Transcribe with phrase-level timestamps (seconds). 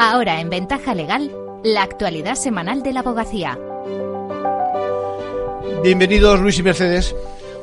[0.00, 1.32] Ahora en Ventaja Legal,
[1.64, 3.58] la actualidad semanal de la abogacía.
[5.82, 7.16] Bienvenidos Luis y Mercedes.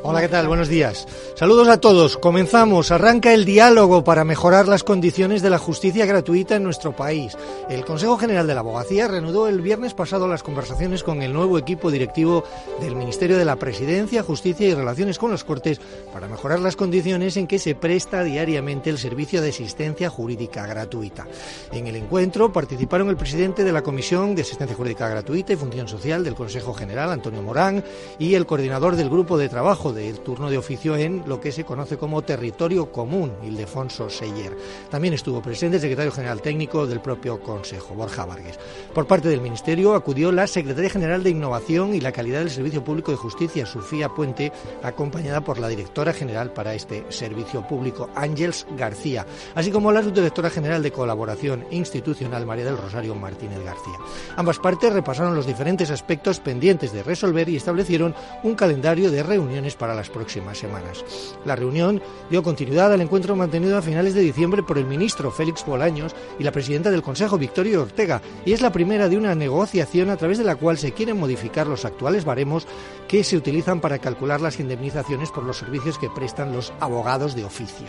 [0.08, 0.48] Hola, ¿qué tal?
[0.48, 1.08] Buenos días.
[1.34, 2.16] Saludos a todos.
[2.18, 2.92] Comenzamos.
[2.92, 7.36] Arranca el diálogo para mejorar las condiciones de la justicia gratuita en nuestro país.
[7.72, 11.58] El Consejo General de la Abogacía reanudó el viernes pasado las conversaciones con el nuevo
[11.58, 12.44] equipo directivo
[12.80, 15.82] del Ministerio de la Presidencia, Justicia y Relaciones con las Cortes
[16.14, 21.26] para mejorar las condiciones en que se presta diariamente el servicio de asistencia jurídica gratuita.
[21.72, 25.88] En el encuentro participaron el presidente de la Comisión de Asistencia Jurídica Gratuita y Función
[25.88, 27.84] Social del Consejo General, Antonio Morán,
[28.20, 31.64] y el coordinador del grupo de trabajo del turno de oficio en lo que se
[31.64, 34.56] conoce como territorio común, Ildefonso Seyer.
[34.92, 38.60] También estuvo presente el secretario general técnico del propio Consejo, Borja Vargas.
[38.94, 42.84] Por parte del Ministerio acudió la secretaria general de Innovación y la Calidad del Servicio
[42.84, 44.52] Público de Justicia, Sofía Puente,
[44.84, 50.50] acompañada por la directora general para este servicio público, Ángels García, así como la subdirectora
[50.50, 53.98] general de Colaboración Institucional, María del Rosario Martínez García.
[54.36, 59.76] Ambas partes repasaron los diferentes aspectos pendientes de resolver y establecieron un calendario de reuniones
[59.76, 61.06] para para las próximas semanas.
[61.46, 65.64] La reunión dio continuidad al encuentro mantenido a finales de diciembre por el ministro Félix
[65.64, 70.10] Bolaños y la presidenta del Consejo, Victoria Ortega, y es la primera de una negociación
[70.10, 72.66] a través de la cual se quieren modificar los actuales baremos
[73.08, 77.46] que se utilizan para calcular las indemnizaciones por los servicios que prestan los abogados de
[77.46, 77.86] oficio.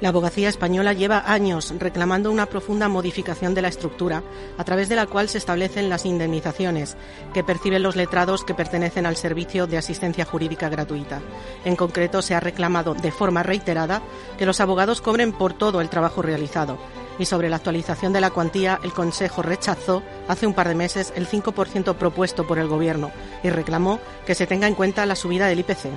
[0.00, 4.24] La abogacía española lleva años reclamando una profunda modificación de la estructura,
[4.58, 6.96] a través de la cual se establecen las indemnizaciones
[7.32, 11.20] que perciben los letrados que pertenecen al servicio de asistencia jurídica gratuita.
[11.64, 14.02] En concreto, se ha reclamado de forma reiterada
[14.38, 16.78] que los abogados cobren por todo el trabajo realizado.
[17.18, 21.12] Y sobre la actualización de la cuantía, el Consejo rechazó hace un par de meses
[21.16, 23.10] el 5% propuesto por el Gobierno
[23.42, 25.90] y reclamó que se tenga en cuenta la subida del IPC.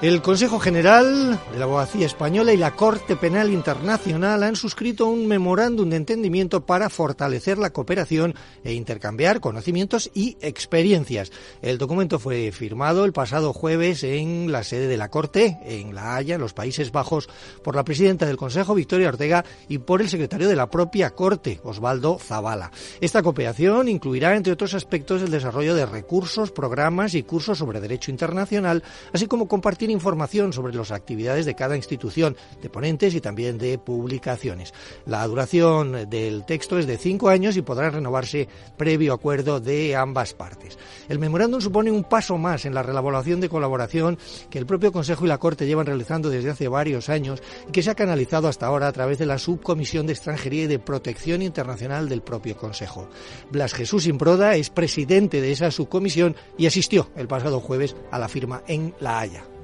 [0.00, 5.26] El Consejo General de la Abogacía Española y la Corte Penal Internacional han suscrito un
[5.26, 11.32] memorándum de entendimiento para fortalecer la cooperación e intercambiar conocimientos y experiencias.
[11.62, 16.14] El documento fue firmado el pasado jueves en la sede de la Corte, en La
[16.14, 17.28] Haya, en los Países Bajos,
[17.64, 21.60] por la presidenta del Consejo, Victoria Ortega, y por el secretario de la propia Corte,
[21.64, 22.70] Osvaldo Zavala.
[23.00, 28.12] Esta cooperación incluirá, entre otros aspectos, el desarrollo de recursos, programas y cursos sobre derecho
[28.12, 33.58] internacional, así como compartir información sobre las actividades de cada institución, de ponentes y también
[33.58, 34.72] de publicaciones.
[35.06, 40.34] La duración del texto es de cinco años y podrá renovarse previo acuerdo de ambas
[40.34, 40.78] partes.
[41.08, 44.18] El memorándum supone un paso más en la relaboración de colaboración
[44.50, 47.82] que el propio Consejo y la Corte llevan realizando desde hace varios años y que
[47.82, 51.42] se ha canalizado hasta ahora a través de la Subcomisión de Extranjería y de Protección
[51.42, 53.08] Internacional del propio Consejo.
[53.50, 58.28] Blas Jesús Improda es presidente de esa subcomisión y asistió el pasado jueves a la
[58.28, 59.57] firma en La Haya.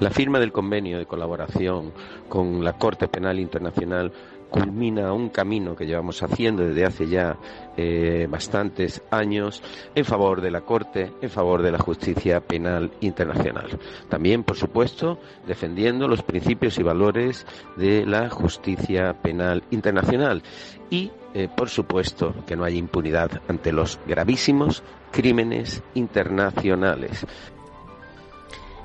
[0.00, 1.92] La firma del convenio de colaboración
[2.26, 4.10] con la Corte Penal Internacional
[4.48, 7.36] culmina un camino que llevamos haciendo desde hace ya
[7.76, 9.62] eh, bastantes años
[9.94, 13.78] en favor de la Corte, en favor de la justicia penal internacional.
[14.08, 17.46] También, por supuesto, defendiendo los principios y valores
[17.76, 20.42] de la justicia penal internacional
[20.88, 27.26] y, eh, por supuesto, que no haya impunidad ante los gravísimos crímenes internacionales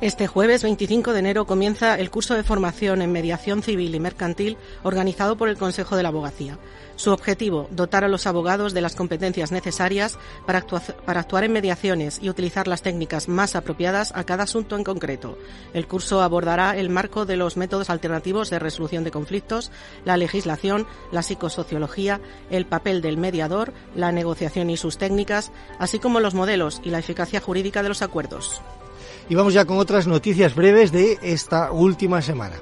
[0.01, 4.57] este jueves 25 de enero comienza el curso de formación en mediación civil y mercantil
[4.83, 6.59] organizado por el Consejo de la Abogacía.
[6.97, 12.29] Su objetivo, dotar a los abogados de las competencias necesarias para, actuar en mediaciones y
[12.29, 15.37] utilizar las técnicas más apropiadas a cada asunto en concreto.
[15.73, 19.71] El curso abordará el marco de los métodos alternativos de resolución de conflictos,
[20.03, 22.19] la legislación, la psicosociología,
[22.49, 26.99] el papel del mediador, la negociación y sus técnicas, así como los modelos y la
[26.99, 28.61] eficacia jurídica de los acuerdos.
[29.27, 32.55] Y vamos ya con otras noticias breves de esta última semana.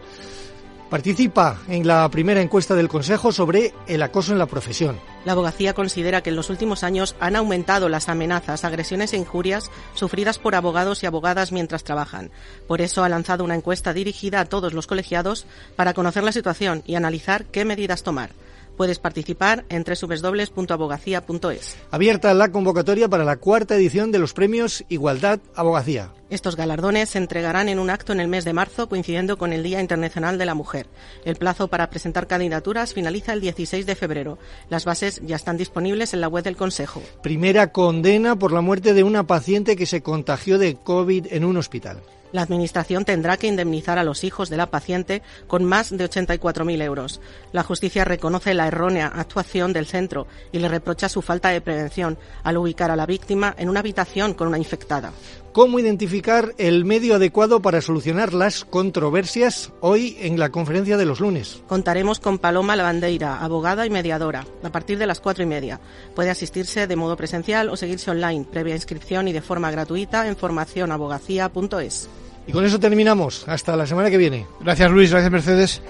[0.89, 4.99] Participa en la primera encuesta del Consejo sobre el acoso en la profesión.
[5.25, 9.71] La abogacía considera que en los últimos años han aumentado las amenazas, agresiones e injurias
[9.95, 12.29] sufridas por abogados y abogadas mientras trabajan.
[12.67, 16.83] Por eso ha lanzado una encuesta dirigida a todos los colegiados para conocer la situación
[16.85, 18.29] y analizar qué medidas tomar.
[18.77, 21.77] Puedes participar en www.abogacía.es.
[21.91, 26.11] Abierta la convocatoria para la cuarta edición de los premios Igualdad Abogacía.
[26.29, 29.61] Estos galardones se entregarán en un acto en el mes de marzo coincidiendo con el
[29.61, 30.87] Día Internacional de la Mujer.
[31.25, 34.39] El plazo para presentar candidaturas finaliza el 16 de febrero.
[34.69, 37.03] Las bases ya están disponibles en la web del Consejo.
[37.21, 41.57] Primera condena por la muerte de una paciente que se contagió de COVID en un
[41.57, 42.01] hospital
[42.33, 46.81] la Administración tendrá que indemnizar a los hijos de la paciente con más de 84.000
[46.81, 47.21] euros.
[47.53, 52.17] La justicia reconoce la errónea actuación del centro y le reprocha su falta de prevención
[52.43, 55.13] al ubicar a la víctima en una habitación con una infectada.
[55.53, 61.19] cómo identificar el medio adecuado para solucionar las controversias hoy en la conferencia de los
[61.19, 61.61] lunes.
[61.67, 65.79] Contaremos con Paloma Lavandeira, abogada y mediadora, a partir de las cuatro y media.
[66.15, 70.35] Puede asistirse de modo presencial o seguirse online, previa inscripción y de forma gratuita en
[70.35, 72.09] formacionabogacía.es.
[72.47, 73.47] Y con eso terminamos.
[73.47, 74.45] Hasta la semana que viene.
[74.59, 75.81] Gracias Luis, gracias Mercedes.